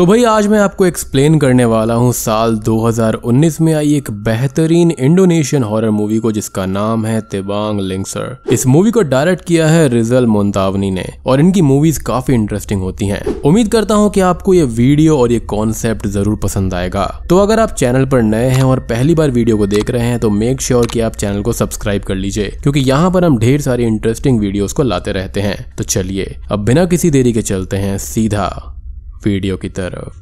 [0.00, 4.90] तो भाई, आज मैं आपको एक्सप्लेन करने वाला हूँ साल 2019 में आई एक बेहतरीन
[4.90, 9.88] इंडोनेशियन हॉरर मूवी को, जिसका नाम है तिबांग लिंक्सर इस मूवी को डायरेक्ट किया है
[9.88, 14.54] रिजल मोन्तावनी ने, और इनकी मूवीज़ काफ़ी इंटरेस्टिंग होती हैं। उम्मीद करता हूँ कि आपको
[14.54, 18.62] ये वीडियो और ये कॉन्सेप्ट ज़रूर पसंद आएगा। तो अगर आप चैनल पर नए हैं
[18.62, 21.52] और पहली बार वीडियो को देख रहे हैं तो मेक श्योर की आप चैनल को
[21.52, 25.74] सब्सक्राइब कर लीजिए, क्योंकि यहाँ पर हम ढेर सारी इंटरेस्टिंग वीडियोस को लाते रहते हैं।
[25.76, 28.76] तो चलिए, अब बिना किसी देरी के चलते हैं सीधा
[29.24, 30.18] वीडियो की तरफ़।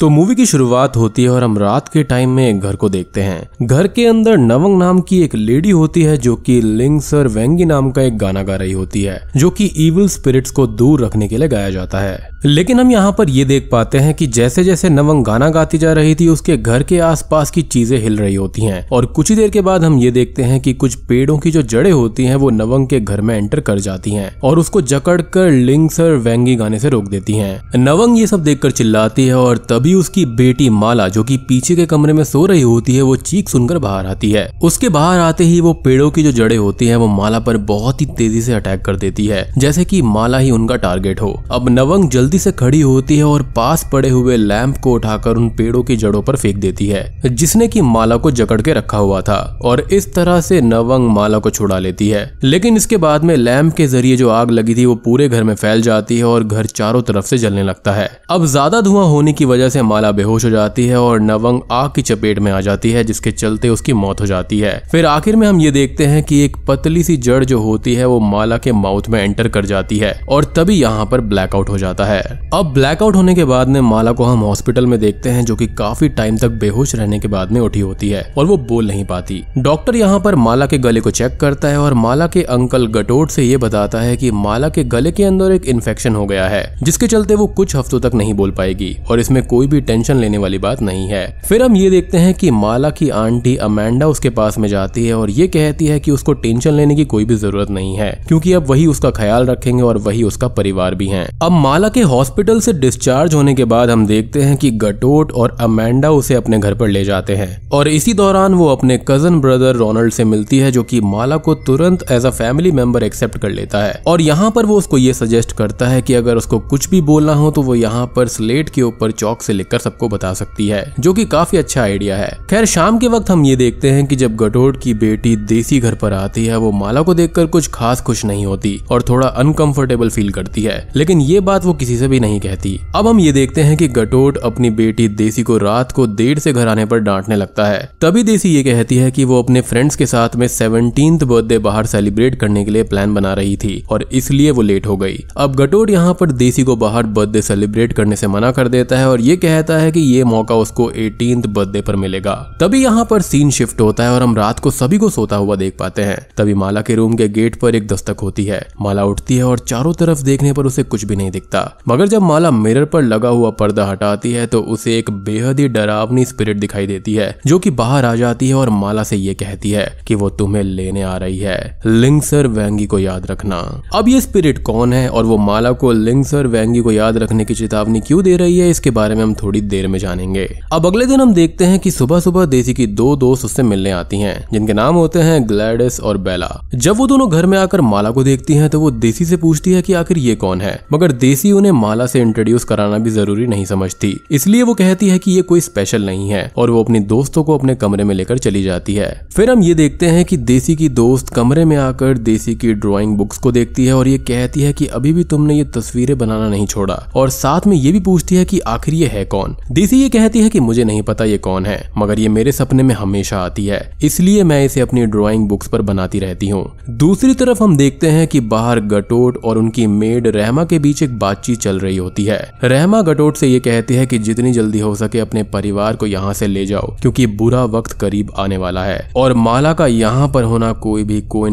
[0.00, 2.88] तो मूवी की शुरुआत होती है और हम रात के टाइम में एक घर को
[2.88, 7.00] देखते हैं। घर के अंदर नवंग नाम की एक लेडी होती है जो कि लिंग
[7.00, 10.66] सर वेंगी नाम का एक गाना गा रही होती है, जो कि इविल स्पिरिट्स को
[10.66, 14.14] दूर रखने के लिए गाया जाता है। लेकिन हम यहाँ पर ये देख पाते हैं
[14.14, 17.98] कि जैसे जैसे नवंग गाना गाती जा रही थी, उसके घर के आसपास की चीज़ें
[17.98, 20.72] हिल रही होती हैं। और कुछ ही देर के बाद हम ये देखते हैं कि
[20.72, 24.10] कुछ पेड़ों की जो जड़ें होती हैं, वो नवंग के घर में एंटर कर जाती
[24.10, 28.26] हैं और उसको जकड़ कर लिंग सर वेंगी गाने से रोक देती हैं। नवंग ये
[28.26, 32.24] सब देखकर चिल्लाती है और तभी उसकी बेटी माला, जो की पीछे के कमरे में
[32.24, 35.72] सो रही होती है, वो चीख सुनकर बाहर आती है। उसके बाहर आते ही वो
[35.74, 38.96] पेड़ों की जो जड़े होती है, वो माला पर बहुत ही तेज़ी से अटैक कर
[38.96, 42.80] देती है, जैसे की माला ही उनका टारगेट हो। अब नवंग जल्दी जल्दी से खड़ी
[42.80, 46.56] होती है और पास पड़े हुए लैंप को उठाकर उन पेड़ों की जड़ों पर फेंक
[46.56, 50.60] देती है, जिसने की माला को जकड़ के रखा हुआ था, और इस तरह से
[50.60, 54.50] नवंग माला को छुड़ा लेती है। लेकिन इसके बाद में लैंप के ज़रिए जो आग
[54.50, 57.62] लगी थी, वो पूरे घर में फैल जाती है और घर चारों तरफ़ से जलने
[57.62, 61.20] लगता है। अब ज़्यादा धुआँ होने की वजह से माला बेहोश हो जाती है और
[61.20, 64.72] नवंग आग की चपेट में आ जाती है, जिसके चलते उसकी मौत हो जाती है।
[64.92, 68.06] फिर आखिर में हम ये देखते हैं कि एक पतली सी जड़ जो होती है,
[68.06, 71.78] वो माला के माउथ में एंटर कर जाती है, और तभी यहाँ पर ब्लैकआउट हो
[71.78, 72.21] जाता है।
[72.54, 75.66] अब ब्लैकआउट होने के बाद में माला को हम हॉस्पिटल में देखते हैं, जो कि
[75.66, 79.04] काफ़ी टाइम तक बेहोश रहने के बाद में उठी होती है, और वो बोल नहीं
[79.04, 82.86] पाती। डॉक्टर यहाँ पर माला के गले को चेक करता है, और माला के अंकल
[82.86, 86.46] गटोट से ये बताता है कि माला के गले के अंदर एक इन्फेक्शन हो गया
[86.48, 90.16] है, जिसके चलते वो कुछ हफ्तों तक नहीं बोल पाएगी, और इसमें कोई भी टेंशन
[90.16, 94.06] लेने वाली बात नहीं है। फिर हम ये देखते हैं कि माला की आंटी अमेंडा
[94.06, 97.24] उसके पास में जाती है, और ये कहती है कि उसको टेंशन लेने की कोई
[97.24, 101.06] भी ज़रूरत नहीं है, क्योंकि अब वही उसका ख्याल रखेंगे, और वही उसका परिवार भी
[101.08, 105.30] है। अब माला के हॉस्पिटल से डिस्चार्ज होने के बाद हम देखते हैं कि गटोट
[105.32, 109.40] और अमेंडा उसे अपने घर पर ले जाते हैं। और इसी दौरान वो अपने कज़न
[109.40, 113.38] ब्रदर रोनाल्ड से मिलती है जो कि माला को तुरंत as a family member accept
[113.38, 116.58] कर लेता है। और यहाँ पर वो उसको ये सजेस्ट करता है कि अगर उसको
[116.60, 120.08] कुछ भी बोलना हो तो वो यहाँ पर स्लेट के ऊपर चौक से लिखकर सबको
[120.08, 123.56] बता सकती है, जो कि काफ़ी अच्छा आइडिया है। खैर, शाम के वक्त हम ये
[123.56, 127.14] देखते हैं कि जब गटोट की बेटी देसी घर पर आती है, वो माला को
[127.14, 131.64] देखकर कुछ खास खुश नहीं होती और थोड़ा अनकंफर्टेबल फील करती है। लेकिन ये बात
[131.64, 135.08] वो किसी से भी नहीं कहती। अब हम ये देखते हैं कि गटोट अपनी बेटी
[135.16, 138.62] देसी को रात को देर से घर आने पर डांटने लगता है। तभी देसी ये
[138.64, 142.70] कहती है कि वो अपने फ्रेंड्स के साथ में सेवनटीन बर्थडे बाहर सेलिब्रेट करने के
[142.70, 146.30] लिए प्लान बना रही थी और इसलिए वो लेट हो गई। अब गटोट यहाँ पर
[146.32, 149.92] देसी को बाहर बर्थडे सेलिब्रेट करने से मना कर देता है और ये कहता है
[149.92, 154.12] कि ये मौका उसको एटीन बर्थडे पर मिलेगा। तभी यहाँ पर सीन शिफ्ट होता है
[154.12, 157.14] और हम रात को सभी को सोता हुआ देख पाते हैं। तभी माला के रूम
[157.14, 160.66] के गेट पर एक दस्तक होती है। माला उठती है और चारों तरफ़ देखने पर
[160.66, 164.46] उसे कुछ भी नहीं दिखता। मगर जब माला मिरर पर लगा हुआ पर्दा हटाती है
[164.46, 168.48] तो उसे एक बेहद ही डरावनी स्पिरिट दिखाई देती है, जो कि बाहर आ जाती
[168.48, 172.46] है और माला से ये कहती है कि वो तुम्हें लेने आ रही है। लिंगसर
[172.46, 173.56] वैंगी को याद रखना।
[173.94, 177.54] अब ये स्पिरिट कौन है और वो माला को लिंगसर वैंगी को याद रखने की
[177.54, 181.06] चेतावनी क्यों दे रही है, इसके बारे में हम थोड़ी देर में जानेंगे। अब अगले
[181.06, 184.46] दिन हम देखते हैं कि सुबह सुबह देसी की दो दोस्त उससे मिलने आती हैं,
[184.52, 188.24] जिनके नाम होते हैं ग्लैडिस और बेला। जब वो दोनों घर में आकर माला को
[188.24, 190.78] देखती हैं तो वो देसी से पूछती है कि आखिर ये कौन है?
[190.92, 195.18] मगर देसी उन्हें माला से इंट्रोड्यूस कराना भी ज़रूरी नहीं समझती। इसलिए वो कहती है
[195.18, 198.38] कि ये कोई स्पेशल नहीं है और वो अपनी दोस्तों को अपने कमरे में लेकर
[198.38, 202.18] चली जाती है। फिर हम ये देखते हैं कि देसी की दोस्त कमरे में आकर
[202.20, 205.54] देसी की ड्राइंग बुक्स को देखती है और ये कहती है कि अभी भी तुमने
[205.54, 209.06] ये तस्वीरें बनाना नहीं छोड़ा। और साथ में ये भी पूछती है कि आखिर ये
[209.06, 209.56] है कौन?
[209.72, 212.82] देसी ये कहती है कि मुझे नहीं पता ये कौन है, मगर ये मेरे सपने
[212.82, 216.64] में हमेशा आती है, इसलिए मैं इसे अपनी ड्राइंग बुक्स पर बनाती रहती हूँ।
[216.98, 221.18] दूसरी तरफ़ हम देखते हैं कि बाहर गटोट और उनकी मेड रहमा के बीच एक
[221.18, 224.94] बातचीत चल रही होती है। रहमा गटोट से ये कहती है कि जितनी जल्दी हो
[224.94, 229.00] सके अपने परिवार को यहाँ से ले जाओ, क्योंकि बुरा वक्त करीब आने वाला है,
[229.16, 231.46] और माला का यहाँ पर होना कोई भी को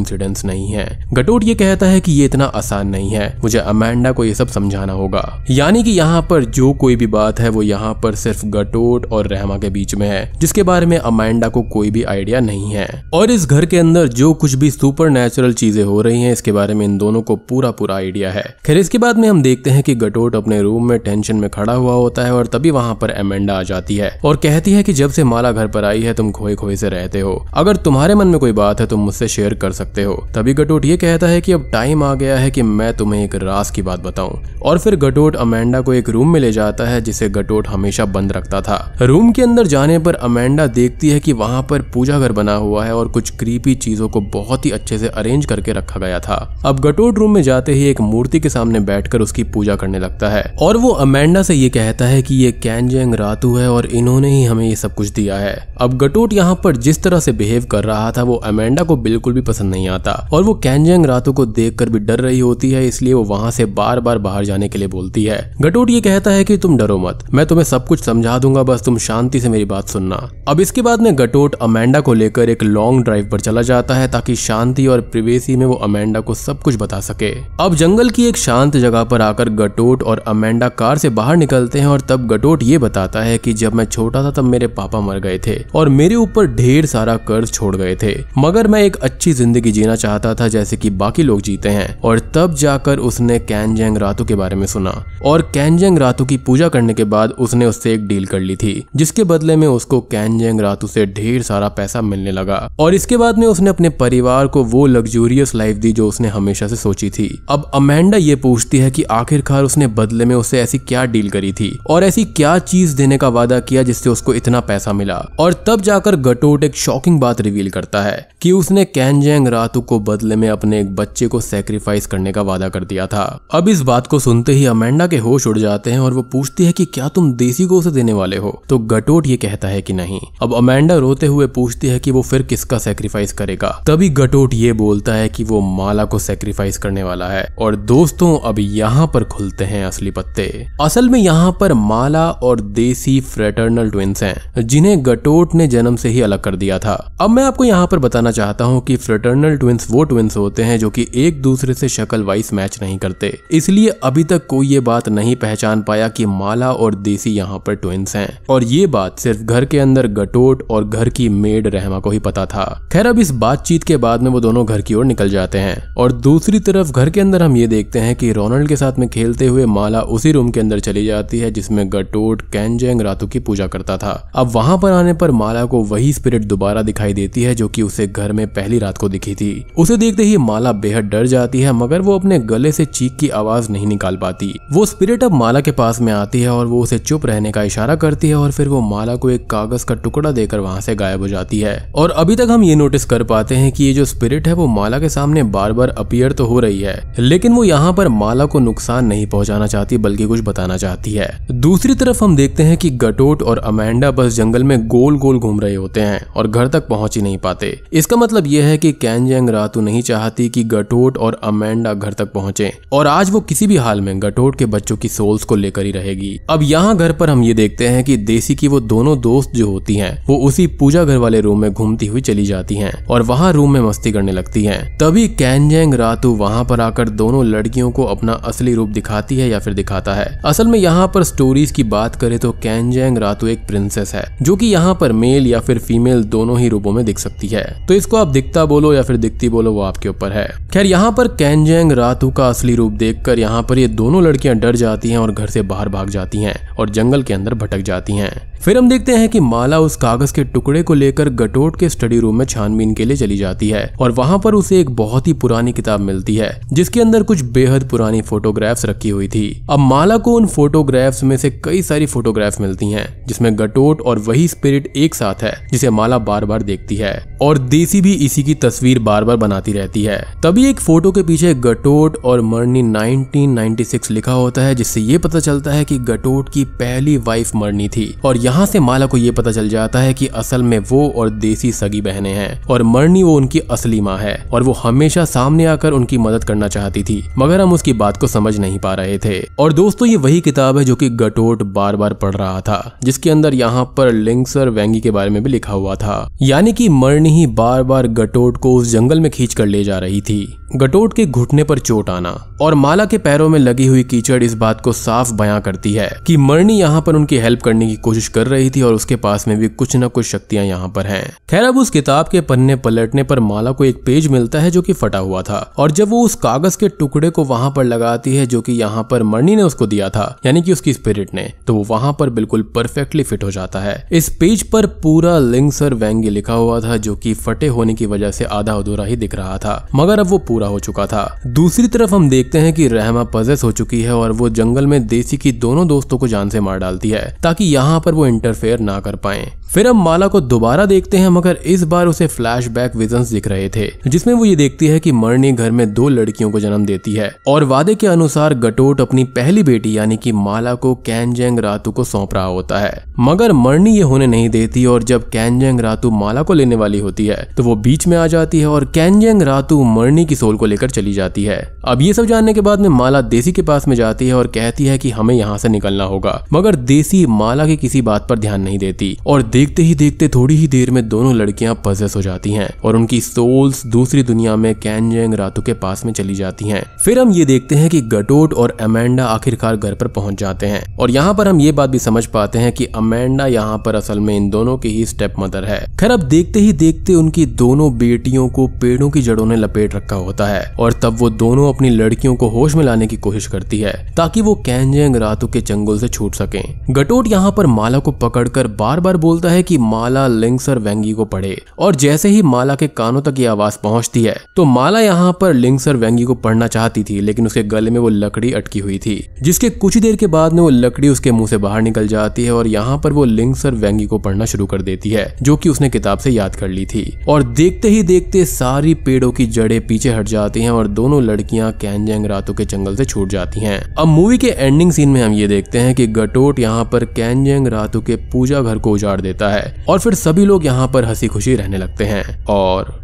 [0.45, 4.23] नहीं है। गटोट ये कहता है कि ये इतना आसान नहीं है, मुझे अमेंडा को
[4.25, 7.93] ये सब समझाना होगा। यानी कि यहाँ पर जो कोई भी बात है, वो यहाँ
[8.03, 11.91] पर सिर्फ़ गटोट और रहमा के बीच में है, जिसके बारे में अमेंडा को कोई
[11.91, 16.01] भी आइडिया नहीं है। और इस घर के अंदर जो कुछ भी सुपर चीज़ें हो
[16.01, 19.17] रही हैं, इसके बारे में इन दोनों को पूरा पूरा आइडिया है। खैर, इसके बाद
[19.17, 22.33] में हम देखते हैं कि गटोट अपने रूम में टेंशन में खड़ा हुआ होता है
[22.33, 25.51] और तभी वहाँ पर एमेंडा आ जाती है और कहती है कि जब से माला
[25.51, 28.51] घर पर आई है, तुम खोए खोए से रहते हो। अगर तुम्हारे मन में कोई
[28.51, 31.69] बात है, तुम मुझसे शेयर कर सकते हो। तभी गटोट ये कहता है कि अब
[31.71, 35.35] टाइम आ गया है कि मैं तुम्हें एक रास की बात बताऊँ। और फिर गटोट
[35.35, 39.31] अमेंडा को एक रूम में ले जाता है, जिसे गटोट हमेशा बंद रखता था। रूम
[39.31, 42.95] के अंदर जाने पर अमेंडा देखती है कि वहाँ पर पूजा घर बना हुआ है
[42.95, 46.79] और कुछ क्रीपी चीज़ों को बहुत ही अच्छे से अरेंज करके रखा गया था। अब
[46.79, 50.55] गटोट रूम में जाते ही एक मूर्ति के सामने बैठकर उसकी पूजा करने लगता है।
[50.61, 54.43] और वो अमेंडा से ये कहता है कि ये कैनजेंग रातू है और इन्होंने ही
[54.43, 57.83] हमें ये सब कुछ दिया है। अब गटोट यहाँ पर जिस तरह से बिहेव कर
[57.83, 61.45] रहा था, वो अमेंडा को बिल्कुल भी पसंद नहीं आता। और वो कैंजेंग रातू को
[61.45, 64.77] देखकर भी डर रही होती है, इसलिए वो वहाँ से बार बार बाहर जाने के
[64.77, 68.03] लिए बोलती है। गटोट ये कहता है कि तुम डरो मत। मैं तुम्हें सब कुछ
[68.03, 71.99] समझा दूँगा, बस तुम शांति से मेरी बात सुनना। अब इसके बाद में गटोट अमेंडा
[71.99, 75.73] को लेकर एक लॉन्ग ड्राइव पर चला जाता है, ताकि शांति और प्रिवेसी में वो
[75.73, 80.01] अमेंडा को सब कुछ बता सके। अब जंगल की एक शांत जगह पर आकर गटोट
[80.03, 83.73] और अमेंडा कार से बाहर निकलते हैं और तब गटोट ये बताता है कि जब
[83.73, 87.51] मैं छोटा था तब मेरे पापा मर गए थे और मेरे ऊपर ढेर सारा कर्ज
[87.51, 91.41] छोड़ गए थे। मगर मैं एक अच्छी ज़िंदगी जीना चाहता था, जैसे कि बाकी लोग
[91.41, 94.93] जीते हैं। और तब जाकर उसने कैनजेंग रातू के बारे में सुना।
[95.25, 98.73] और कैनजेंग रातू की पूजा करने के बाद उसने उससे एक डील कर ली थी,
[98.95, 103.37] जिसके बदले में उसको कैनजेंग रातू से ढेर सारा पैसा मिलने लगा। और इसके बाद
[103.37, 107.29] में उसने अपने परिवार को वो लग्जूरियस लाइफ दी जो उसने हमेशा से सोची थी।
[107.49, 111.53] अब अमेंडा ये पूछती है कि आखिरकार उसने बदले में उसे ऐसी क्या डील करी
[111.53, 111.79] थी?
[111.87, 115.17] और ऐसी क्या चीज़ देने का वादा किया जिससे उसको इतना पैसा मिला?
[115.39, 119.99] और तब जाकर गटोट एक शॉकिंग बात रिवील करता है कि उसने कैनजेंग रातू को
[119.99, 123.81] बदले में अपने एक बच्चे को सेक्रीफाइस करने का वादा कर दिया था। अब इस
[123.81, 126.85] बात को सुनते ही अमेंडा के होश उड़ जाते हैं और वो पूछती है कि
[126.85, 128.63] क्या तुम देसी को उसे देने वाले हो?
[128.69, 132.21] तो गटोट ये कहता है कि नहीं। अब अमेंडा रोते हुए पूछती है कि वो
[132.21, 133.83] फिर किसका सेक्रीफाइस करेगा?
[133.87, 138.39] तभी गटोट ये बोलता है कि वो माला को सेक्रीफाइस करने वाला है। और दोस्तों,
[138.39, 143.89] अब यहाँ पर खुलते हैं असली पत्ते। असल में यहाँ पर माला और देसी फ्रेटर्नल
[143.89, 147.63] ट्विंस हैं, जिन्हें गटोट ने जन्म से ही अलग कर दिया था। अब मैं आपको
[147.63, 151.41] यहाँ पर बताना चाहता हूँ कि फ्रेटर्नल ट्विंस वो ट्विंस होते हैं जो कि एक
[151.41, 155.81] दूसरे से शक्ल वाइज मैच नहीं करते। इसलिए अभी तक कोई ये बात नहीं पहचान
[155.81, 159.79] पाया कि माला और देसी यहाँ पर ट्विंस हैं। और ये बात सिर्फ़ घर के
[159.79, 163.83] अंदर गटोट और घर की मेड रहमा को ही पता था। खैर, अब इस बातचीत
[163.83, 167.09] के बाद में वो दोनों घर की ओर निकल जाते हैं। और दूसरी तरफ़ घर
[167.09, 169.07] के अंदर हम ये देखते हैं कि रोनाल्ड के साथ में
[169.39, 173.39] खेलते हुए माला उसी रूम के अंदर चली जाती है, जिसमें गटोट कैंजेंग रातू की
[173.39, 177.43] पूजा करता था। अब वहाँ पर आने पर माला को वही स्पिरिट दोबारा दिखाई देती
[177.43, 180.71] है, जो कि उसे घर में पहली रात को दिखी थी। उसे देखते ही माला
[180.77, 184.53] बेहद डर जाती है, मगर वो अपने गले से चीख की आवाज़ नहीं निकाल पाती।
[184.73, 187.63] वो स्पिरिट अब माला के पास में आती है और वो उसे चुप रहने का
[187.63, 190.95] इशारा करती है और फिर वो माला को एक कागज़ का टुकड़ा देकर वहाँ से
[190.95, 193.93] गायब हो जाती है। और अभी तक हम ये नोटिस कर पाते हैं कि ये
[193.93, 197.53] जो स्पिरिट है, वो माला के सामने बार बार अपियर तो हो रही है, लेकिन
[197.53, 201.93] वो यहाँ पर माला को नुकसान नहीं पहुंचाना चाहती, बल्कि कुछ बताना चाहती है। दूसरी
[201.95, 205.75] तरफ़ हम देखते हैं कि गटोट और अमेंडा बस जंगल में गोल गोल घूम रहे
[205.75, 209.49] होते हैं और घर तक पहुँच ही नहीं पाते। इसका मतलब यह है कि कैंजेंग
[209.49, 213.77] रातू नहीं चाहती कि गटोट और अमेंडा घर तक पहुँचे, और आज वो किसी भी
[213.77, 217.29] हाल में गटोट के बच्चों की सोल्स को लेकर ही रहेगी। अब यहाँ घर पर
[217.29, 220.67] हम ये देखते हैं कि देसी की वो दोनों दोस्त जो होती हैं, वो उसी
[220.79, 224.11] पूजा घर वाले रूम में घूमती हुई चली जाती हैं और वहाँ रूम में मस्ती
[224.11, 228.89] करने लगती हैं। तभी कैंजेंग रातू वहाँ पर आकर दोनों लड़कियों को अपना असली रूप
[229.21, 232.51] दिखाती है या फिर दिखाता है। असल में यहाँ पर स्टोरीज की बात करें तो
[232.53, 236.69] कैंजेंग रातू एक प्रिंसेस है, जो कि यहाँ पर मेल या फिर फीमेल दोनों ही
[236.69, 239.81] रूपों में दिख सकती है। तो इसको आप दिखता बोलो या फिर दिखती बोलो वो
[239.81, 243.87] आपके ऊपर है। खैर, यहाँ पर कैंजेंग रातू का असली रूप देखकर यहाँ पर ये
[243.89, 247.33] दोनों लड़कियाँ डर जाती हैं और घर से बाहर भाग जाती हैं और जंगल के
[247.33, 250.93] अंदर भटक जाती हैं। फिर हम देखते हैं कि माला उस कागज़ के टुकड़े को
[250.93, 254.55] लेकर गटोट के स्टडी रूम में छानबीन के लिए चली जाती है और वहाँ पर
[254.55, 259.08] उसे एक बहुत ही पुरानी किताब मिलती है, जिसके अंदर कुछ बेहद पुरानी फोटोग्राफ्स रखी
[259.09, 263.51] हुई थी। अब माला को उन फोटोग्राफ्स में से कई सारी फोटोग्राफ्स मिलती हैं, जिसमें
[263.59, 268.01] गटोट और वही स्पिरिट एक साथ है, जिसे माला बार बार देखती है, और देसी
[268.01, 272.17] भी इसी की तस्वीर बार बार बनाती रहती है। तभी एक फ़ोटो के पीछे गटोट
[272.25, 277.17] और मरनी 1996 लिखा होता है, जिससे ये पता चलता है कि गटोट की पहली
[277.17, 280.63] वाइफ मरनी थी, और यहाँ से माला को ये पता चल जाता है कि असल
[280.63, 284.63] में वो और देसी सगी बहनें हैं, और मरनी वो उनकी असली माँ है, और
[284.63, 288.57] वो हमेशा सामने आकर उनकी मदद करना चाहती थी, मगर हम उसकी बात को समझ
[288.59, 292.13] नहीं पा रहे थे। और दोस्तों, ये वही किताब है जो कि गटोट बार बार
[292.13, 295.95] पढ़ रहा था, जिसके अंदर यहाँ पर लिंक्सर वेंगी के बारे में भी लिखा हुआ
[295.95, 299.83] था। यानी कि मरनी ही बार बार गटोट को उस जंगल में खींच कर ले
[299.83, 303.85] जा रही थी। गटोट के घुटने पर चोट आना और माला के पैरों में लगी
[303.85, 307.61] हुई कीचड़ इस बात को साफ़ बयां करती है कि मरनी यहाँ पर उनकी हेल्प
[307.61, 310.65] करने की कोशिश कर रही थी और उसके पास में भी कुछ न कुछ शक्तियाँ
[310.65, 314.27] यहाँ पर हैं। खैर, अब उस किताब के पन्ने पलटने पर माला को एक पेज
[314.27, 317.43] मिलता है जो कि फटा हुआ था और जब वो उस कागज़ के टुकड़े को
[317.43, 320.71] वहाँ पर लगाती है जो कि यहाँ पर मरनी ने उसको दिया था, यानी कि
[320.71, 324.63] उसकी स्पिरिट ने तो वो वहाँ पर बिल्कुल परफेक्टली फिट हो जाता है। इस पेज
[324.63, 328.45] पर पूरा लिंग सर वेंगी लिखा हुआ था, जो कि फटे होने की वजह से
[328.45, 332.15] आधा अधूरा ही दिख रहा था, मगर अब वो पूरा हो चुका था। दूसरी तरफ़
[332.15, 335.51] हम देखते हैं कि रहमा पजेस हो चुकी है और वो जंगल में देसी की
[335.51, 339.15] दोनों दोस्तों को जान से मार डालती है, ताकि यहाँ पर वो इंटरफेयर ना कर
[339.17, 343.47] पाए। फिर हम माला को दोबारा देखते हैं, मगर इस बार उसे फ्लैशबैक विजन्स दिख
[343.47, 346.85] रहे थे, जिसमें वो ये देखती है कि मरनी घर में दो लड़कियों को जन्म
[346.85, 351.59] देती है और वादे के अनुसार गटोट अपनी पहली बेटी, यानी कि माला को कैनजेंग
[351.59, 355.79] रातू को सौंप रहा होता है। मगर मरनी ये होने नहीं देती और जब कैनजेंग
[355.79, 358.85] रातू माला को लेने वाली होती है तो वो बीच में आ जाती है और
[358.85, 362.61] कैनजेंग रातू मरनी की सोल को लेकर चली जाती है। अब ये सब जानने के
[362.61, 365.57] बाद में माला देसी के पास में जाती है और कहती है कि हमें यहाँ
[365.57, 369.83] से निकलना होगा, मगर देसी माला की किसी बात पर ध्यान नहीं देती और देखते
[369.83, 373.85] ही देखते थोड़ी ही देर में दोनों लड़कियाँ पजेस हो जाती हैं और उनकी सोल्स
[373.85, 377.75] दूसरी दुनिया में कैनजेंग रातू के पास में चली जाती हैं। फिर हम ये देखते
[377.75, 381.59] हैं कि गटोट और अमेंडा आखिरकार घर पर पहुँच जाते हैं और यहाँ पर हम
[381.61, 384.89] ये बात भी समझ पाते हैं कि अमेंडा यहाँ पर असल में इन दोनों की
[384.89, 389.21] ही स्टेप मदर है। खैर अब देखते ही देखते उनकी दोनों बेटियों को पेड़ों की
[389.21, 392.83] जड़ों ने लपेट रखा होता है और तब वो दोनों अपनी लड़कियों को होश में
[392.83, 396.63] लाने की कोशिश करती है ताकि वो कैनजेंग रातू के चंगुल से छूट सके।
[396.93, 401.25] गटोट यहाँ पर माला को पकड़कर बार बार बोलता है कि माला लिंक्सर वेंगी को
[401.27, 405.31] पढ़े। और जैसे ही माला के कानों तक ये आवाज़ पहुँचती है तो माला यहाँ
[405.41, 408.97] पर लिंक्सर वेंगी को पढ़ना चाहती थी, लेकिन उसके गले में वो लकड़ी अटकी हुई
[408.99, 412.43] थी, जिसके कुछ देर के बाद में वो लकड़ी उसके मुँह से बाहर निकल जाती
[412.45, 415.69] है और यहाँ पर वो लिंक्सर वेंगी को पढ़ना शुरू कर देती है, जो की
[415.69, 419.79] उसने किताब से याद कर ली थी। और देखते ही देखते सारी पेड़ों की जड़ें
[419.87, 423.79] पीछे हट जाती हैं और दोनों लड़कियाँ कैनजेंग रातों के जंगल से छूट जाती हैं।
[423.93, 427.67] अब मूवी के एंडिंग सीन में हम ये देखते हैं कि गटोट यहाँ पर कैनजेंग
[427.67, 431.27] रातों के पूजा घर को उजाड़ देता है। और फिर सभी लोग यहाँ पर हँसी
[431.27, 432.99] खुशी रहने लगते हैं और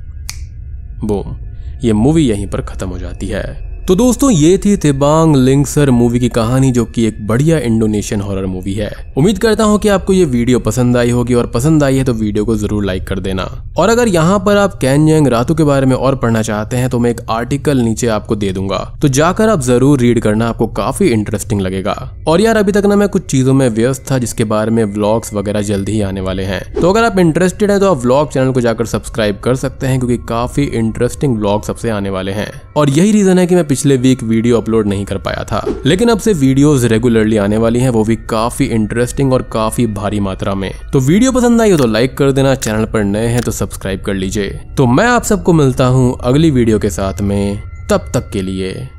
[1.04, 1.38] बूम
[1.84, 6.20] ये मूवी यहीं पर खत्म हो जाती है। तो दोस्तों, ये थी तिबांग लिंक्सर मूवी
[6.20, 10.14] की कहानी, जो कि एक बढ़िया इंडोनेशियन हॉरर मूवी है। उम्मीद करता हूँ कि आपको
[10.14, 13.20] ये वीडियो पसंद आई होगी, और पसंद आई है तो वीडियो को ज़रूर लाइक कर
[13.20, 13.44] देना।
[13.78, 17.00] और अगर यहाँ पर आप कैनयंग रातू के बारे में और पढ़ना चाहते हैं तो
[17.00, 21.08] मैं एक आर्टिकल नीचे आपको दे दूँगा। तो जाकर आप ज़रूर रीड करना, आपको काफ़ी
[21.08, 21.94] इंटरेस्टिंग लगेगा।
[22.28, 25.34] और यार, अभी तक ना मैं कुछ चीज़ों में व्यस्त था, जिसके बारे में व्लॉग्स
[25.34, 28.52] वगैरह जल्द ही आने वाले हैं। तो अगर आप इंटरेस्टेड है तो आप व्लॉग चैनल
[28.52, 32.90] को जाकर सब्सक्राइब कर सकते हैं, क्योंकि काफ़ी इंटरेस्टिंग व्लॉग सबसे आने वाले हैं। और
[32.90, 36.20] यही रीजन है कि मैं पिछले वीक वीडियो अपलोड नहीं कर पाया था। लेकिन अब
[36.20, 40.72] से वीडियोस रेगुलरली आने वाली हैं, वो भी काफ़ी इंटरेस्टिंग और काफ़ी भारी मात्रा में।
[40.94, 44.02] तो वीडियो पसंद आई हो तो लाइक कर देना चैनल पर नए हैं तो सब्सक्राइब
[44.02, 48.30] कर लीजिए। तो मैं आप सबको मिलता हूँ अगली वीडियो के साथ में, तब तक
[48.30, 48.90] के लिए।